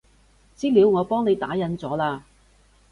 [0.57, 2.21] 資料我幫你打印咗喇